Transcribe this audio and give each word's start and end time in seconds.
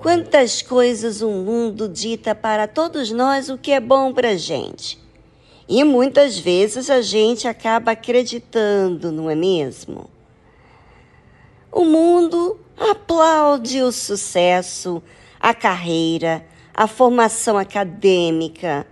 Quantas 0.00 0.62
coisas 0.62 1.20
o 1.20 1.28
mundo 1.28 1.86
dita 1.86 2.34
para 2.34 2.66
todos 2.66 3.10
nós 3.10 3.50
o 3.50 3.58
que 3.58 3.70
é 3.70 3.78
bom 3.78 4.14
para 4.14 4.30
a 4.30 4.36
gente. 4.36 4.98
E 5.68 5.84
muitas 5.84 6.38
vezes 6.38 6.88
a 6.88 7.02
gente 7.02 7.46
acaba 7.46 7.90
acreditando, 7.90 9.12
não 9.12 9.28
é 9.28 9.34
mesmo? 9.34 10.08
O 11.70 11.84
mundo 11.84 12.58
aplaude 12.78 13.82
o 13.82 13.92
sucesso, 13.92 15.02
a 15.38 15.52
carreira, 15.52 16.46
a 16.72 16.86
formação 16.86 17.58
acadêmica. 17.58 18.86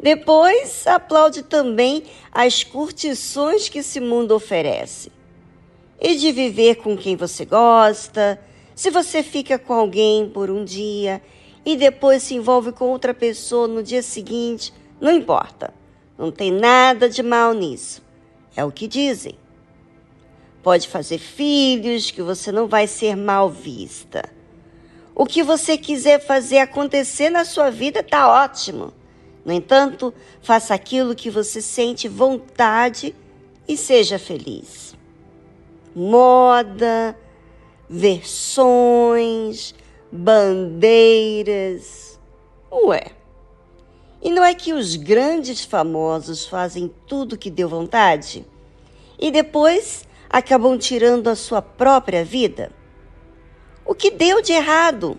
Depois, 0.00 0.86
aplaude 0.86 1.42
também 1.42 2.04
as 2.30 2.62
curtições 2.62 3.68
que 3.68 3.80
esse 3.80 3.98
mundo 3.98 4.30
oferece. 4.36 5.10
E 6.00 6.14
de 6.14 6.30
viver 6.30 6.76
com 6.76 6.96
quem 6.96 7.16
você 7.16 7.44
gosta, 7.44 8.40
se 8.74 8.90
você 8.90 9.22
fica 9.22 9.58
com 9.58 9.72
alguém 9.72 10.28
por 10.28 10.50
um 10.50 10.64
dia 10.64 11.22
e 11.64 11.76
depois 11.76 12.22
se 12.22 12.34
envolve 12.34 12.72
com 12.72 12.86
outra 12.86 13.14
pessoa 13.14 13.68
no 13.68 13.82
dia 13.82 14.02
seguinte, 14.02 14.72
não 15.00 15.10
importa. 15.10 15.72
Não 16.16 16.30
tem 16.30 16.50
nada 16.50 17.08
de 17.08 17.22
mal 17.22 17.52
nisso. 17.52 18.02
É 18.56 18.64
o 18.64 18.70
que 18.70 18.86
dizem. 18.86 19.34
Pode 20.62 20.88
fazer 20.88 21.18
filhos 21.18 22.10
que 22.10 22.22
você 22.22 22.50
não 22.50 22.66
vai 22.66 22.86
ser 22.86 23.16
mal 23.16 23.50
vista. 23.50 24.24
O 25.14 25.26
que 25.26 25.42
você 25.42 25.76
quiser 25.76 26.20
fazer 26.24 26.58
acontecer 26.58 27.30
na 27.30 27.44
sua 27.44 27.70
vida 27.70 28.00
está 28.00 28.28
ótimo. 28.28 28.92
No 29.44 29.52
entanto, 29.52 30.12
faça 30.40 30.74
aquilo 30.74 31.14
que 31.14 31.30
você 31.30 31.60
sente 31.60 32.08
vontade 32.08 33.14
e 33.68 33.76
seja 33.76 34.18
feliz. 34.18 34.96
Moda, 35.94 37.16
versões, 37.94 39.74
bandeiras. 40.10 42.18
Ué. 42.70 43.12
E 44.20 44.30
não 44.30 44.44
é 44.44 44.52
que 44.52 44.72
os 44.72 44.96
grandes 44.96 45.64
famosos 45.64 46.46
fazem 46.46 46.92
tudo 47.06 47.38
que 47.38 47.50
deu 47.50 47.68
vontade 47.68 48.44
e 49.18 49.30
depois 49.30 50.04
acabam 50.28 50.76
tirando 50.76 51.28
a 51.28 51.36
sua 51.36 51.62
própria 51.62 52.24
vida? 52.24 52.72
O 53.84 53.94
que 53.94 54.10
deu 54.10 54.42
de 54.42 54.52
errado? 54.52 55.16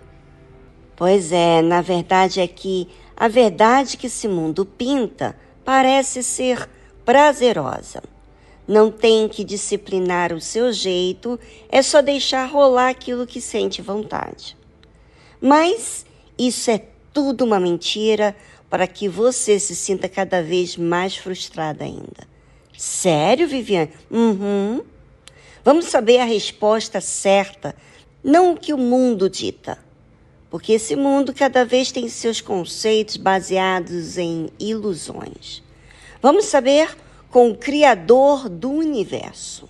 Pois 0.98 1.32
é, 1.32 1.62
na 1.62 1.82
verdade 1.82 2.42
é 2.42 2.48
que 2.48 2.90
a 3.16 3.30
verdade 3.30 3.96
que 3.96 4.08
esse 4.08 4.28
mundo 4.28 4.66
pinta 4.66 5.38
parece 5.64 6.22
ser 6.22 6.70
prazerosa. 7.06 8.04
Não 8.68 8.90
tem 8.90 9.28
que 9.28 9.44
disciplinar 9.44 10.34
o 10.34 10.42
seu 10.42 10.74
jeito, 10.74 11.40
é 11.70 11.82
só 11.82 12.02
deixar 12.02 12.46
rolar 12.46 12.90
aquilo 12.90 13.28
que 13.28 13.40
sente 13.40 13.82
vontade. 13.82 14.58
Mas 15.40 16.06
isso 16.38 16.72
é 16.72 16.82
tudo 17.14 17.46
uma 17.46 17.60
mentira 17.60 18.36
para 18.70 18.88
que 18.88 19.08
você 19.08 19.60
se 19.60 19.76
sinta 19.76 20.10
cada 20.10 20.42
vez 20.42 20.76
mais 20.76 21.16
frustrada 21.16 21.84
ainda. 21.84 22.28
Sério, 22.78 23.48
Viviane? 23.48 23.92
Uhum. 24.10 24.82
Vamos 25.64 25.86
saber 25.86 26.20
a 26.20 26.26
resposta 26.26 27.00
certa, 27.00 27.76
não 28.24 28.54
o 28.54 28.58
que 28.58 28.74
o 28.74 28.78
mundo 28.78 29.30
dita. 29.30 29.78
Porque 30.50 30.74
esse 30.74 30.96
mundo 30.96 31.34
cada 31.34 31.66
vez 31.66 31.92
tem 31.92 32.08
seus 32.08 32.42
conceitos 32.42 33.18
baseados 33.18 34.18
em 34.18 34.50
ilusões. 34.60 35.64
Vamos 36.22 36.46
saber 36.46 36.96
com 37.36 37.50
o 37.50 37.58
Criador 37.58 38.48
do 38.48 38.72
universo. 38.72 39.68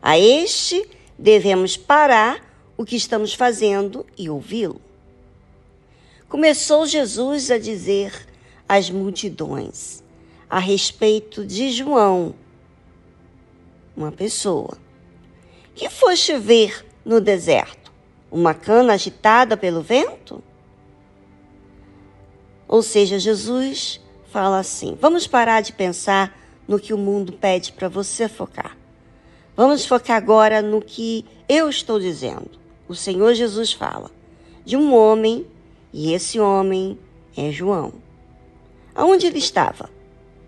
A 0.00 0.16
este 0.16 0.88
devemos 1.18 1.76
parar 1.76 2.40
o 2.76 2.84
que 2.84 2.94
estamos 2.94 3.34
fazendo 3.34 4.06
e 4.16 4.30
ouvi-lo. 4.30 4.80
Começou 6.28 6.86
Jesus 6.86 7.50
a 7.50 7.58
dizer 7.58 8.28
às 8.68 8.90
multidões 8.90 10.04
a 10.48 10.60
respeito 10.60 11.44
de 11.44 11.72
João, 11.72 12.32
uma 13.96 14.12
pessoa. 14.12 14.78
Que 15.74 15.90
foste 15.90 16.38
ver 16.38 16.86
no 17.04 17.20
deserto? 17.20 17.92
Uma 18.30 18.54
cana 18.54 18.92
agitada 18.92 19.56
pelo 19.56 19.82
vento? 19.82 20.40
Ou 22.68 22.84
seja, 22.84 23.18
Jesus 23.18 24.00
fala 24.30 24.60
assim: 24.60 24.96
vamos 25.00 25.26
parar 25.26 25.60
de 25.60 25.72
pensar 25.72 26.38
no 26.70 26.78
que 26.78 26.94
o 26.94 26.98
mundo 26.98 27.32
pede 27.32 27.72
para 27.72 27.88
você 27.88 28.28
focar. 28.28 28.78
Vamos 29.56 29.84
focar 29.84 30.16
agora 30.16 30.62
no 30.62 30.80
que 30.80 31.26
eu 31.48 31.68
estou 31.68 31.98
dizendo. 31.98 32.48
O 32.86 32.94
Senhor 32.94 33.34
Jesus 33.34 33.72
fala 33.72 34.08
de 34.64 34.76
um 34.76 34.94
homem, 34.94 35.44
e 35.92 36.12
esse 36.12 36.38
homem 36.38 36.96
é 37.36 37.50
João. 37.50 37.94
Aonde 38.94 39.26
ele 39.26 39.40
estava? 39.40 39.90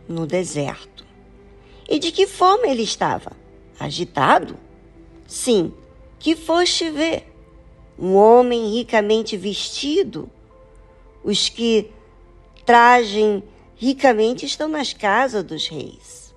No 0.08 0.24
deserto. 0.24 1.04
E 1.90 1.98
de 1.98 2.12
que 2.12 2.24
forma 2.24 2.68
ele 2.68 2.84
estava? 2.84 3.32
Agitado? 3.80 4.56
Sim, 5.26 5.74
que 6.20 6.36
foste 6.36 6.88
ver. 6.88 7.34
Um 7.98 8.14
homem 8.14 8.70
ricamente 8.70 9.36
vestido. 9.36 10.30
Os 11.24 11.48
que 11.48 11.90
tragem 12.64 13.42
ricamente 13.82 14.47
estão 14.47 14.69
nas 14.69 14.93
casas 14.93 15.43
dos 15.43 15.66
reis. 15.66 16.32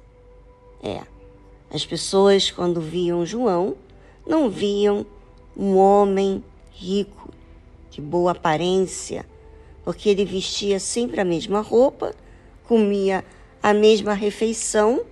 É, 0.81 1.03
as 1.69 1.85
pessoas, 1.85 2.49
quando 2.49 2.81
viam 2.81 3.23
João, 3.23 3.75
não 4.25 4.49
viam 4.49 5.05
um 5.55 5.77
homem 5.77 6.43
rico, 6.71 7.31
de 7.91 8.01
boa 8.01 8.31
aparência, 8.31 9.27
porque 9.83 10.09
ele 10.09 10.25
vestia 10.25 10.79
sempre 10.79 11.21
a 11.21 11.23
mesma 11.23 11.61
roupa, 11.61 12.15
comia 12.63 13.23
a 13.61 13.75
mesma 13.75 14.15
refeição. 14.15 15.05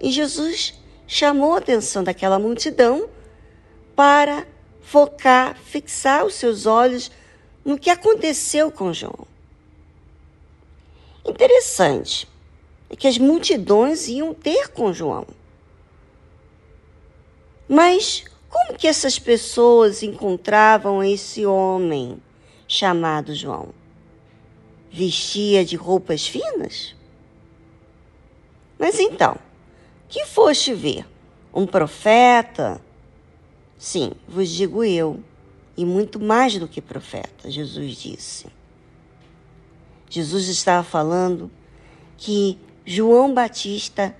E 0.00 0.10
Jesus 0.10 0.74
chamou 1.06 1.54
a 1.54 1.58
atenção 1.58 2.02
daquela 2.02 2.40
multidão 2.40 3.08
para 3.94 4.44
focar, 4.80 5.56
fixar 5.56 6.26
os 6.26 6.34
seus 6.34 6.66
olhos 6.66 7.08
no 7.64 7.78
que 7.78 7.88
aconteceu 7.88 8.72
com 8.72 8.92
João. 8.92 9.33
Interessante 11.24 12.28
é 12.90 12.96
que 12.96 13.08
as 13.08 13.18
multidões 13.18 14.08
iam 14.08 14.34
ter 14.34 14.68
com 14.68 14.92
João. 14.92 15.26
Mas 17.68 18.24
como 18.50 18.78
que 18.78 18.86
essas 18.86 19.18
pessoas 19.18 20.02
encontravam 20.02 21.02
esse 21.02 21.46
homem? 21.46 22.20
chamado 22.66 23.34
João. 23.34 23.68
Vestia 24.90 25.64
de 25.64 25.76
roupas 25.76 26.26
finas? 26.26 26.94
Mas 28.78 28.98
então, 28.98 29.36
que 30.08 30.24
foste 30.26 30.74
ver? 30.74 31.06
Um 31.52 31.66
profeta? 31.66 32.80
Sim, 33.78 34.12
vos 34.26 34.48
digo 34.48 34.84
eu, 34.84 35.20
e 35.76 35.84
muito 35.84 36.18
mais 36.20 36.58
do 36.58 36.68
que 36.68 36.80
profeta, 36.80 37.50
Jesus 37.50 37.96
disse. 37.96 38.46
Jesus 40.14 40.46
estava 40.46 40.84
falando 40.84 41.50
que 42.16 42.56
João 42.86 43.34
Batista 43.34 44.14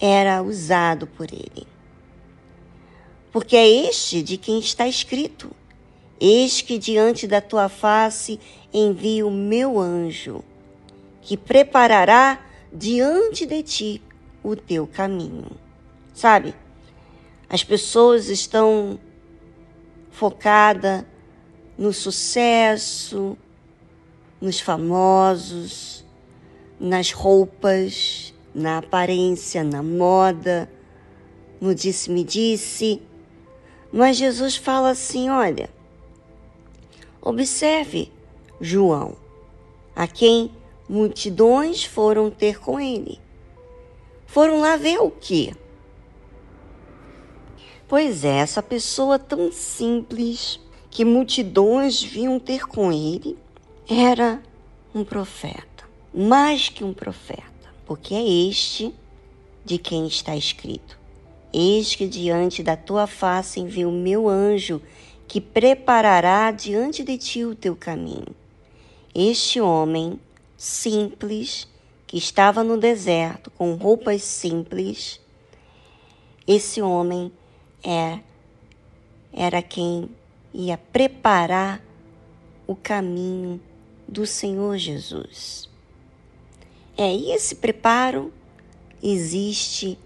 era 0.00 0.42
usado 0.42 1.06
por 1.06 1.30
ele. 1.30 1.66
Porque 3.30 3.54
é 3.54 3.68
este 3.68 4.22
de 4.22 4.38
quem 4.38 4.58
está 4.58 4.88
escrito: 4.88 5.50
Eis 6.18 6.62
que 6.62 6.78
diante 6.78 7.26
da 7.26 7.42
tua 7.42 7.68
face 7.68 8.40
envio 8.72 9.28
o 9.28 9.30
meu 9.30 9.78
anjo, 9.78 10.42
que 11.20 11.36
preparará 11.36 12.42
diante 12.72 13.44
de 13.44 13.62
ti 13.62 14.02
o 14.42 14.56
teu 14.56 14.86
caminho. 14.86 15.50
Sabe? 16.14 16.54
As 17.50 17.62
pessoas 17.62 18.30
estão 18.30 18.98
focadas 20.10 21.04
no 21.76 21.92
sucesso, 21.92 23.36
nos 24.40 24.60
famosos, 24.60 26.04
nas 26.78 27.12
roupas, 27.12 28.34
na 28.54 28.78
aparência, 28.78 29.64
na 29.64 29.82
moda, 29.82 30.70
no 31.60 31.74
disse-me-disse. 31.74 33.02
Mas 33.92 34.16
Jesus 34.16 34.56
fala 34.56 34.90
assim: 34.90 35.28
olha, 35.28 35.70
Observe 37.20 38.12
João, 38.60 39.16
a 39.94 40.06
quem 40.06 40.50
multidões 40.88 41.84
foram 41.84 42.30
ter 42.30 42.60
com 42.60 42.78
ele. 42.80 43.20
Foram 44.24 44.60
lá 44.60 44.76
ver 44.76 44.98
o 44.98 45.10
quê? 45.10 45.54
Pois 47.88 48.24
é, 48.24 48.38
essa 48.38 48.62
pessoa 48.62 49.18
tão 49.18 49.50
simples 49.50 50.60
que 50.90 51.04
multidões 51.04 52.02
vinham 52.02 52.38
ter 52.38 52.66
com 52.66 52.92
ele 52.92 53.36
era 53.90 54.42
um 54.94 55.02
profeta, 55.02 55.88
mais 56.12 56.68
que 56.68 56.84
um 56.84 56.92
profeta, 56.92 57.72
porque 57.86 58.14
é 58.14 58.22
este 58.22 58.94
de 59.64 59.78
quem 59.78 60.06
está 60.06 60.36
escrito: 60.36 60.98
Eis 61.50 61.94
que 61.94 62.06
diante 62.06 62.62
da 62.62 62.76
tua 62.76 63.06
face 63.06 63.60
envio 63.60 63.88
o 63.88 63.92
meu 63.92 64.28
anjo 64.28 64.82
que 65.26 65.40
preparará 65.40 66.50
diante 66.50 67.02
de 67.02 67.16
ti 67.16 67.44
o 67.46 67.54
teu 67.54 67.74
caminho. 67.74 68.36
Este 69.14 69.58
homem 69.58 70.20
simples, 70.54 71.66
que 72.06 72.18
estava 72.18 72.62
no 72.62 72.76
deserto 72.76 73.50
com 73.52 73.74
roupas 73.74 74.22
simples, 74.22 75.18
esse 76.46 76.82
homem 76.82 77.32
é, 77.82 78.18
era 79.32 79.62
quem 79.62 80.10
ia 80.52 80.76
preparar 80.76 81.82
o 82.66 82.76
caminho 82.76 83.58
do 84.08 84.26
Senhor 84.26 84.78
Jesus. 84.78 85.68
É, 86.96 87.14
esse 87.14 87.56
preparo 87.56 88.32
existe 89.02 89.98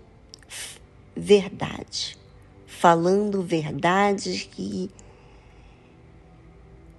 verdade, 1.16 2.18
falando 2.66 3.42
verdades 3.42 4.42
que 4.42 4.90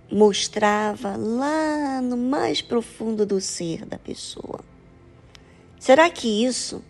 mostrava 0.10 1.16
lá 1.18 2.00
no 2.02 2.16
mais 2.16 2.62
profundo 2.62 3.26
do 3.26 3.42
ser 3.42 3.86
da 3.86 3.98
pessoa. 3.98 4.62
Será 5.80 6.10
que 6.10 6.46
isso 6.46 6.82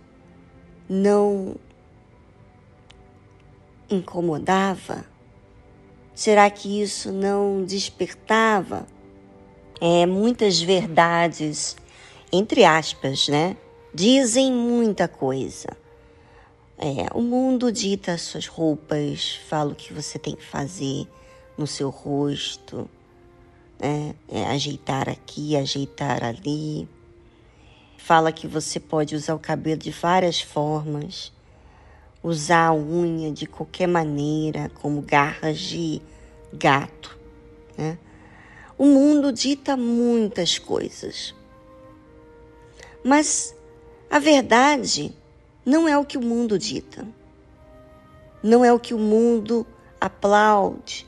não 0.88 1.56
incomodava? 3.90 5.06
Será 6.14 6.50
que 6.50 6.82
isso 6.82 7.12
não 7.12 7.64
despertava 7.64 8.86
é, 9.86 10.06
muitas 10.06 10.62
verdades, 10.62 11.76
entre 12.32 12.64
aspas, 12.64 13.28
né? 13.28 13.58
Dizem 13.94 14.50
muita 14.50 15.10
coisa. 15.10 15.76
É, 16.78 17.14
o 17.14 17.22
mundo 17.22 17.70
dita 17.70 18.18
suas 18.18 18.48
roupas, 18.48 19.42
fala 19.50 19.74
o 19.74 19.76
que 19.76 19.92
você 19.92 20.18
tem 20.18 20.38
que 20.38 20.46
fazer 20.46 21.06
no 21.58 21.68
seu 21.68 21.90
rosto, 21.90 22.90
né? 23.78 24.16
É, 24.30 24.46
ajeitar 24.46 25.10
aqui, 25.10 25.58
ajeitar 25.58 26.24
ali. 26.24 26.88
Fala 27.98 28.32
que 28.32 28.48
você 28.48 28.80
pode 28.80 29.18
usar 29.18 29.36
o 29.36 29.40
cabelo 29.40 29.82
de 29.82 29.92
várias 29.92 30.40
formas, 30.40 31.34
usar 32.24 32.68
a 32.68 32.74
unha 32.74 33.34
de 33.34 33.46
qualquer 33.46 33.88
maneira, 33.88 34.72
como 34.76 35.02
garras 35.02 35.60
de 35.60 36.02
gato. 36.54 37.20
Né? 37.78 37.98
O 38.84 38.86
mundo 38.86 39.32
dita 39.32 39.78
muitas 39.78 40.60
coisas. 40.60 41.34
Mas 43.02 43.56
a 44.10 44.20
verdade 44.20 45.16
não 45.66 45.88
é 45.88 45.98
o 45.98 46.04
que 46.04 46.18
o 46.18 46.22
mundo 46.22 46.60
dita. 46.60 47.08
Não 48.44 48.66
é 48.66 48.74
o 48.74 48.80
que 48.80 48.94
o 48.94 49.00
mundo 49.00 49.66
aplaude 50.02 51.08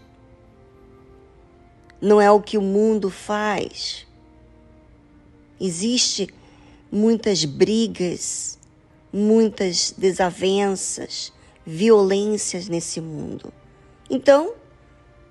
não 2.06 2.22
é 2.22 2.30
o 2.30 2.40
que 2.40 2.56
o 2.56 2.62
mundo 2.62 3.10
faz. 3.10 4.06
Existe 5.60 6.30
muitas 6.92 7.46
brigas, 7.46 8.60
muitas 9.12 9.92
desavenças, 9.98 11.34
violências 11.66 12.68
nesse 12.68 13.02
mundo. 13.02 13.52
Então, 14.08 14.54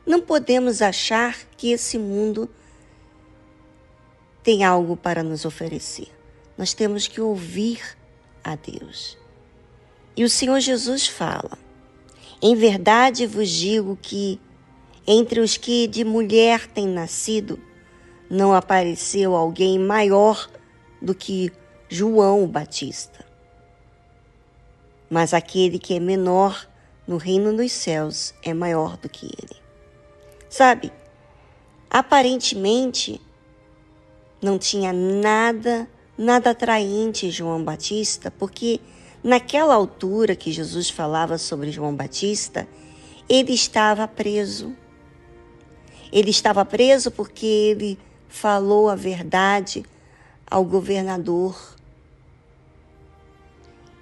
não 0.07 0.21
podemos 0.21 0.83
achar 0.83 1.37
que 1.57 1.73
esse 1.73 1.99
mundo 1.99 2.49
tem 4.43 4.63
algo 4.63 4.97
para 4.97 5.23
nos 5.23 5.45
oferecer. 5.45 6.09
Nós 6.57 6.75
temos 6.75 7.09
que 7.09 7.21
ouvir 7.21 7.81
a 8.43 8.55
Deus. 8.55 9.17
E 10.17 10.23
o 10.23 10.29
Senhor 10.29 10.61
Jesus 10.61 11.09
fala: 11.09 11.59
Em 12.43 12.55
verdade 12.55 13.27
vos 13.27 13.49
digo 13.49 13.99
que 14.01 14.39
entre 15.07 15.41
os 15.41 15.57
que 15.57 15.87
de 15.87 16.05
mulher 16.05 16.67
têm 16.67 16.87
nascido, 16.87 17.59
não 18.31 18.55
apareceu 18.55 19.35
alguém 19.35 19.79
maior 19.79 20.49
do 21.01 21.15
que 21.15 21.51
João 21.89 22.47
Batista. 22.47 23.25
Mas 25.11 25.35
aquele 25.35 25.79
que 25.79 25.95
é 25.95 26.01
menor 26.01 26.69
no 27.07 27.17
reino 27.17 27.55
dos 27.55 27.73
céus 27.73 28.35
é 28.43 28.55
maior 28.55 28.97
do 28.97 29.09
que 29.09 29.27
ele. 29.27 29.64
Sabe, 30.55 30.93
aparentemente 31.91 33.21
não 34.41 34.57
tinha 34.57 34.93
nada, 34.93 35.89
nada 36.17 36.51
atraente 36.51 37.29
João 37.29 37.65
Batista, 37.65 38.31
porque 38.31 38.81
naquela 39.23 39.75
altura 39.75 40.37
que 40.37 40.53
Jesus 40.53 40.89
falava 40.89 41.39
sobre 41.39 41.73
João 41.73 41.93
Batista, 41.97 42.69
ele 43.29 43.53
estava 43.53 44.07
preso 44.07 44.73
ele 46.13 46.31
estava 46.31 46.65
preso 46.65 47.11
porque 47.11 47.45
ele 47.45 47.99
falou 48.29 48.89
a 48.89 48.95
verdade 48.95 49.85
ao 50.49 50.65
governador. 50.65 51.61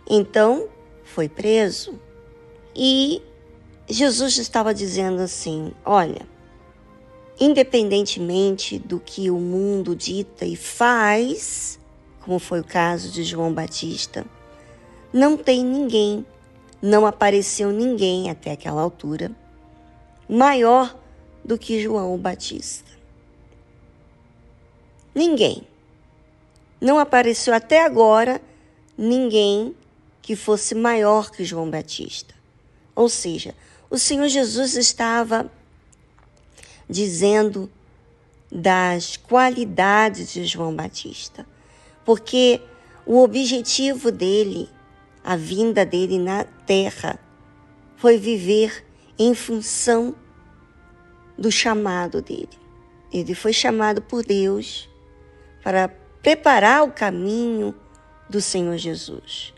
Então, 0.07 0.69
foi 1.03 1.31
preso. 1.31 1.99
E 2.77 3.23
Jesus 3.89 4.37
estava 4.37 4.75
dizendo 4.75 5.23
assim: 5.23 5.73
olha, 5.87 6.31
independentemente 7.41 8.79
do 8.79 9.01
que 9.01 9.31
o 9.31 9.39
mundo 9.39 9.97
dita 9.97 10.45
e 10.45 10.57
faz, 10.57 11.79
como 12.21 12.39
foi 12.39 12.61
o 12.61 12.65
caso 12.65 13.11
de 13.11 13.25
João 13.25 13.53
Batista, 13.53 14.25
não 15.13 15.37
tem 15.37 15.65
ninguém, 15.65 16.25
não 16.81 17.07
apareceu 17.07 17.71
ninguém 17.71 18.31
até 18.31 18.53
aquela 18.53 18.81
altura 18.81 19.31
maior 20.29 20.97
do 21.45 21.59
que 21.59 21.83
João 21.83 22.17
Batista. 22.17 22.91
Ninguém. 25.15 25.67
Não 26.81 26.99
apareceu 26.99 27.55
até 27.55 27.85
agora 27.85 28.41
ninguém 28.97 29.75
que 30.23 30.35
fosse 30.35 30.75
maior 30.75 31.31
que 31.31 31.45
João 31.45 31.71
Batista. 31.71 32.35
Ou 32.95 33.09
seja, 33.09 33.55
o 33.91 33.99
Senhor 33.99 34.29
Jesus 34.29 34.75
estava 34.77 35.51
dizendo 36.93 37.71
das 38.51 39.17
qualidades 39.17 40.33
de 40.33 40.45
João 40.45 40.77
Batista, 40.77 41.47
porque 42.05 42.61
o 43.07 43.23
objetivo 43.23 44.13
dele, 44.13 44.69
a 45.25 45.35
vinda 45.35 45.87
dele 45.87 46.19
na 46.19 46.45
terra, 46.45 47.19
foi 47.97 48.19
viver 48.19 48.85
em 49.19 49.35
função 49.35 50.15
do 51.39 51.51
chamado 51.51 52.21
dele. 52.21 52.61
Ele 53.11 53.35
foi 53.35 53.53
chamado 53.53 54.03
por 54.03 54.25
Deus 54.25 54.89
para 55.63 55.89
preparar 56.23 56.85
o 56.85 56.93
caminho 56.93 57.75
do 58.29 58.41
Senhor 58.41 58.77
Jesus. 58.77 59.55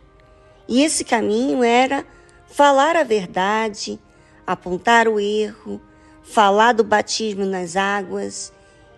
E 0.68 0.82
esse 0.82 1.04
caminho 1.04 1.62
era 1.62 2.06
falar 2.46 2.96
a 2.96 3.02
verdade, 3.02 3.98
apontar 4.46 5.08
o 5.08 5.18
erro, 5.18 5.80
falar 6.24 6.72
do 6.72 6.82
batismo 6.82 7.44
nas 7.44 7.76
águas, 7.76 8.52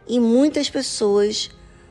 e 0.09 0.19
muitas 0.19 0.71
pessoas 0.71 1.51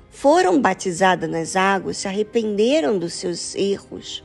foram 0.10 0.60
batizadas 0.60 1.30
nas 1.30 1.56
águas, 1.56 1.98
se 1.98 2.08
arrependeram 2.08 2.98
dos 2.98 3.13
seus 3.13 3.54
erros. 3.54 4.24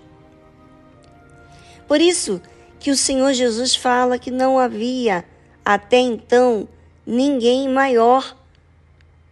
Por 1.87 2.01
isso 2.01 2.41
que 2.79 2.91
o 2.91 2.97
Senhor 2.97 3.33
Jesus 3.33 3.75
fala 3.75 4.19
que 4.19 4.31
não 4.31 4.59
havia 4.59 5.25
até 5.65 5.99
então 5.99 6.69
ninguém 7.05 7.69
maior 7.69 8.37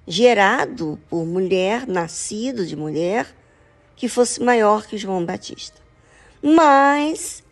gerado 0.07 0.99
por 1.09 1.25
mulher, 1.25 1.87
nascido 1.87 2.67
de 2.67 2.75
mulher, 2.75 3.27
que 3.95 4.09
fosse 4.09 4.43
maior 4.43 4.87
que 4.87 4.99
João 4.99 5.25
Batista. 5.25 5.81
Mas 6.43 7.43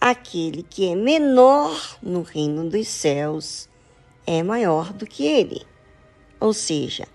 aquele 0.00 0.62
que 0.62 0.88
é 0.90 0.94
menor 0.94 1.98
no 2.02 2.22
reino 2.22 2.68
dos 2.68 2.86
céus 2.86 3.68
é 4.26 4.42
maior 4.42 4.92
do 4.92 5.06
que 5.06 5.26
ele. 5.26 5.62
Ou 6.38 6.52
seja, 6.52 7.06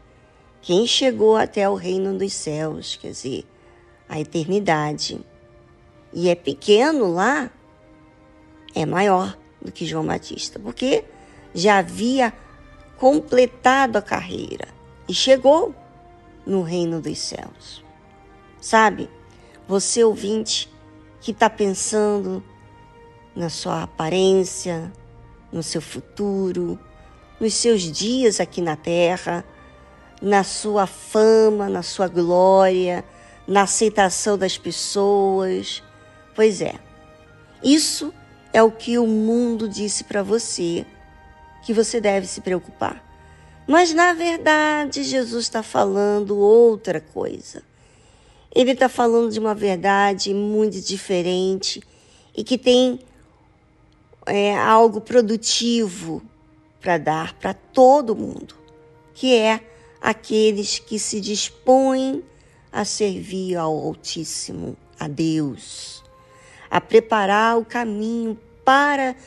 quem 0.61 0.85
chegou 0.87 1.35
até 1.35 1.69
o 1.69 1.75
reino 1.75 2.17
dos 2.17 2.33
céus, 2.33 2.97
quer 2.99 3.09
dizer, 3.09 3.45
a 4.07 4.19
eternidade, 4.19 5.19
e 6.13 6.29
é 6.29 6.35
pequeno 6.35 7.11
lá, 7.11 7.51
é 8.73 8.85
maior 8.85 9.37
do 9.61 9.71
que 9.71 9.85
João 9.85 10.05
Batista, 10.05 10.59
porque 10.59 11.03
já 11.53 11.79
havia 11.79 12.33
completado 12.97 13.97
a 13.97 14.01
carreira 14.01 14.67
e 15.07 15.13
chegou 15.13 15.73
no 16.45 16.61
reino 16.61 17.01
dos 17.01 17.19
céus. 17.19 17.83
Sabe, 18.59 19.09
você 19.67 20.03
ouvinte 20.03 20.71
que 21.21 21.31
está 21.31 21.49
pensando 21.49 22.43
na 23.35 23.49
sua 23.49 23.83
aparência, 23.83 24.91
no 25.51 25.61
seu 25.61 25.81
futuro, 25.81 26.79
nos 27.39 27.53
seus 27.53 27.84
dias 27.84 28.39
aqui 28.39 28.62
na 28.62 28.75
terra, 28.75 29.46
na 30.22 30.44
sua 30.44 30.88
fama, 30.88 31.70
na 31.70 31.84
sua 31.84 32.08
glória, 32.08 33.03
na 33.48 33.63
aceitação 33.63 34.38
das 34.38 34.58
pessoas. 34.58 35.84
Pois 36.36 36.62
é, 36.62 36.75
isso 37.63 38.13
é 38.53 38.62
o 38.62 38.72
que 38.72 38.98
o 38.98 39.08
mundo 39.08 39.67
disse 39.67 40.03
para 40.03 40.24
você 40.24 40.86
que 41.63 41.74
você 41.74 42.00
deve 42.00 42.25
se 42.27 42.41
preocupar. 42.41 43.03
Mas 43.67 43.94
na 43.94 44.13
verdade, 44.13 45.03
Jesus 45.03 45.44
está 45.44 45.62
falando 45.62 46.38
outra 46.38 47.01
coisa. 47.01 47.62
Ele 48.56 48.72
está 48.72 48.88
falando 48.88 49.32
de 49.32 49.39
uma 49.39 49.53
verdade 49.53 50.34
muito 50.34 50.82
diferente 50.82 51.84
e 52.36 52.44
que 52.44 52.58
tem 52.58 53.00
é, 54.25 54.58
algo 54.58 55.01
produtivo 55.01 56.24
para 56.88 56.98
dar 56.98 57.34
para 57.34 57.53
todo 57.53 58.15
mundo, 58.15 58.56
que 59.13 59.36
é 59.36 59.60
aqueles 60.00 60.79
que 60.79 60.98
se 60.98 61.20
dispõem 61.20 62.24
a 62.72 62.86
servir 62.86 63.58
ao 63.58 63.77
Altíssimo, 63.77 64.77
a 64.98 65.06
Deus, 65.06 66.01
a 66.72 66.79
preparar 66.79 67.58
o 67.58 67.65
caminho 67.65 68.39
para 68.63 69.17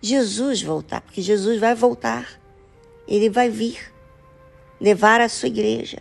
Jesus 0.00 0.60
voltar, 0.60 1.02
porque 1.02 1.22
Jesus 1.22 1.60
vai 1.60 1.72
voltar, 1.72 2.40
ele 3.06 3.30
vai 3.30 3.48
vir 3.48 3.94
levar 4.80 5.20
a 5.20 5.28
sua 5.28 5.46
igreja. 5.46 6.00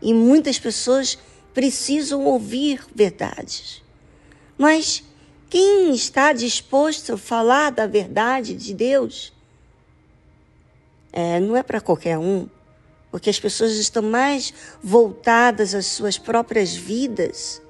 E 0.00 0.14
muitas 0.14 0.56
pessoas 0.56 1.18
precisam 1.52 2.26
ouvir 2.26 2.80
verdades. 2.94 3.82
Mas 4.56 5.02
quem 5.48 5.92
está 5.92 6.32
disposto 6.32 7.14
a 7.14 7.18
falar 7.18 7.70
da 7.70 7.88
verdade 7.88 8.54
de 8.54 8.72
Deus? 8.72 9.32
É, 11.12 11.40
não 11.40 11.56
é 11.56 11.62
para 11.62 11.80
qualquer 11.80 12.18
um, 12.18 12.46
porque 13.10 13.28
as 13.28 13.40
pessoas 13.40 13.72
estão 13.72 14.02
mais 14.02 14.54
voltadas 14.82 15.74
às 15.74 15.86
suas 15.86 16.16
próprias 16.16 16.74
vidas, 16.74 17.60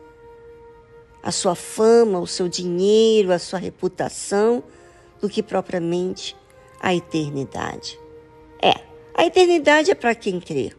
à 1.23 1.33
sua 1.33 1.55
fama, 1.55 2.19
ao 2.19 2.27
seu 2.27 2.49
dinheiro, 2.49 3.33
à 3.33 3.39
sua 3.39 3.59
reputação, 3.59 4.63
do 5.21 5.29
que 5.29 5.43
propriamente 5.43 6.37
à 6.81 6.95
eternidade. 6.95 7.99
É, 8.63 8.75
a 9.15 9.25
eternidade 9.25 9.91
é 9.91 9.95
para 9.95 10.15
quem 10.15 10.41
crê. 10.41 10.73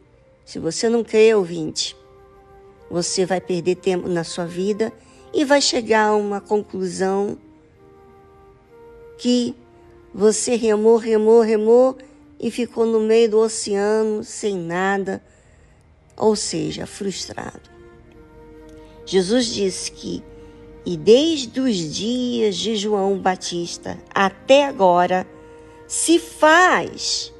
Se 0.45 0.59
você 0.59 0.89
não 0.89 1.03
crê, 1.03 1.33
ouvinte, 1.33 1.95
você 2.89 3.25
vai 3.25 3.39
perder 3.39 3.75
tempo 3.75 4.07
na 4.07 4.23
sua 4.23 4.45
vida 4.45 4.91
e 5.33 5.45
vai 5.45 5.61
chegar 5.61 6.07
a 6.07 6.15
uma 6.15 6.41
conclusão 6.41 7.37
que 9.17 9.55
você 10.13 10.55
remou, 10.55 10.97
remou, 10.97 11.41
remou 11.41 11.97
e 12.41 12.49
ficou 12.49 12.87
no 12.87 12.99
meio 12.99 13.29
do 13.29 13.37
oceano 13.37 14.23
sem 14.23 14.57
nada, 14.57 15.23
ou 16.17 16.35
seja, 16.35 16.87
frustrado. 16.87 17.69
Jesus 19.05 19.45
disse 19.45 19.91
que, 19.91 20.23
e 20.83 20.97
desde 20.97 21.61
os 21.61 21.75
dias 21.93 22.55
de 22.55 22.75
João 22.75 23.19
Batista 23.19 23.99
até 24.11 24.65
agora, 24.65 25.27
se 25.87 26.17
faz, 26.17 27.31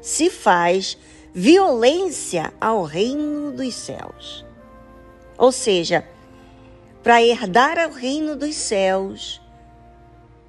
se 0.00 0.30
faz 0.30 0.96
violência 1.34 2.50
ao 2.58 2.82
reino 2.82 3.52
dos 3.52 3.74
céus. 3.74 4.42
Ou 5.36 5.52
seja, 5.52 6.08
para 7.02 7.22
herdar 7.22 7.76
o 7.90 7.92
reino 7.92 8.34
dos 8.34 8.54
céus, 8.54 9.38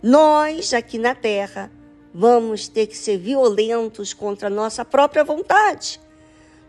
nós 0.02 0.74
aqui 0.74 0.98
na 0.98 1.14
terra 1.14 1.70
vamos 2.14 2.68
ter 2.68 2.88
que 2.88 2.98
ser 2.98 3.18
violentos 3.18 4.14
contra 4.14 4.48
a 4.48 4.52
nossa 4.52 4.84
própria 4.84 5.24
vontade. 5.24 6.00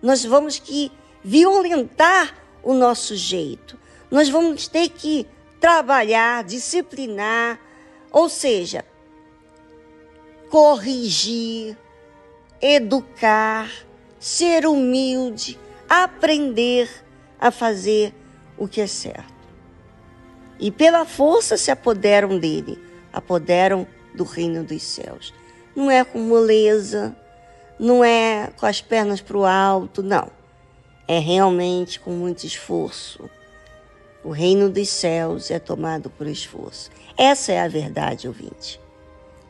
Nós 0.03 0.25
vamos 0.25 0.59
que 0.59 0.93
violentar 1.23 2.37
o 2.63 2.75
nosso 2.75 3.17
jeito. 3.17 3.79
Nós 4.11 4.29
vamos 4.29 4.69
ter 4.69 4.89
que 4.89 5.27
trabalhar, 5.61 6.45
disciplinar, 6.45 7.59
ou 8.11 8.29
seja, 8.29 8.85
corrigir, 10.51 11.77
educar, 12.61 13.71
ser 14.19 14.67
humilde, 14.67 15.59
aprender 15.89 16.89
a 17.41 17.51
fazer 17.51 18.15
o 18.57 18.67
que 18.67 18.81
é 18.81 18.87
certo 18.87 19.39
e 20.59 20.71
pela 20.71 21.05
força 21.05 21.57
se 21.57 21.71
apoderam 21.71 22.39
dele, 22.39 22.79
apoderam 23.13 23.87
do 24.15 24.25
reino 24.25 24.65
dos 24.65 24.83
céus. 24.83 25.35
Não 25.75 25.91
é 25.91 26.05
com 26.05 26.19
moleza, 26.19 27.17
não 27.79 28.03
é 28.03 28.51
com 28.57 28.67
as 28.67 28.81
pernas 28.81 29.21
para 29.21 29.37
o 29.37 29.45
alto, 29.45 30.03
não. 30.03 30.31
É 31.07 31.19
realmente 31.19 32.01
com 32.01 32.11
muito 32.11 32.45
esforço. 32.45 33.31
O 34.25 34.31
reino 34.31 34.69
dos 34.69 34.89
céus 34.89 35.51
é 35.51 35.59
tomado 35.59 36.11
por 36.11 36.27
esforço. 36.27 36.91
Essa 37.17 37.53
é 37.53 37.61
a 37.61 37.69
verdade, 37.69 38.27
ouvinte. 38.27 38.81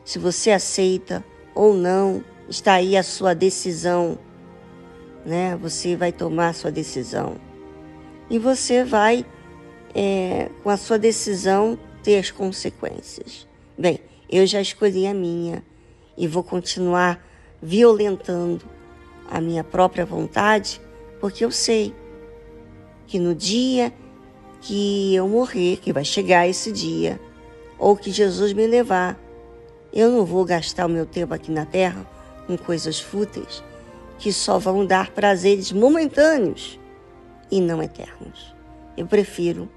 Se 0.05 0.19
você 0.19 0.51
aceita 0.51 1.23
ou 1.53 1.73
não, 1.73 2.23
está 2.47 2.73
aí 2.73 2.95
a 2.95 3.03
sua 3.03 3.33
decisão, 3.33 4.17
né? 5.25 5.57
Você 5.61 5.95
vai 5.95 6.11
tomar 6.11 6.53
sua 6.53 6.71
decisão. 6.71 7.37
E 8.29 8.37
você 8.37 8.83
vai 8.83 9.25
é, 9.93 10.49
com 10.63 10.69
a 10.69 10.77
sua 10.77 10.97
decisão, 10.97 11.77
ter 12.03 12.19
as 12.19 12.31
consequências. 12.31 13.47
Bem, 13.77 13.99
eu 14.29 14.45
já 14.45 14.61
escolhi 14.61 15.07
a 15.07 15.13
minha 15.13 15.63
e 16.17 16.27
vou 16.27 16.43
continuar 16.43 17.25
violentando 17.61 18.65
a 19.29 19.41
minha 19.41 19.63
própria 19.63 20.05
vontade, 20.05 20.81
porque 21.19 21.43
eu 21.43 21.51
sei 21.51 21.93
que 23.07 23.17
no 23.19 23.33
dia 23.33 23.93
que 24.61 25.15
eu 25.15 25.27
morrer, 25.27 25.77
que 25.77 25.93
vai 25.93 26.03
chegar 26.03 26.47
esse 26.47 26.71
dia, 26.71 27.19
ou 27.77 27.95
que 27.95 28.11
Jesus 28.11 28.53
me 28.53 28.67
levar, 28.67 29.19
eu 29.91 30.11
não 30.11 30.25
vou 30.25 30.45
gastar 30.45 30.85
o 30.85 30.89
meu 30.89 31.05
tempo 31.05 31.33
aqui 31.33 31.51
na 31.51 31.65
terra 31.65 32.05
com 32.45 32.57
coisas 32.57 32.99
fúteis 32.99 33.63
que 34.19 34.33
só 34.33 34.59
vão 34.59 34.85
dar 34.85 35.11
prazeres 35.11 35.71
momentâneos 35.71 36.77
e 37.49 37.61
não 37.61 37.81
eternos. 37.81 38.53
Eu 38.97 39.07
prefiro 39.07 39.69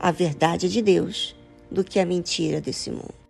a 0.00 0.10
verdade 0.10 0.70
de 0.70 0.80
Deus 0.80 1.36
do 1.70 1.84
que 1.84 2.00
a 2.00 2.06
mentira 2.06 2.60
desse 2.60 2.90
mundo. 2.90 3.25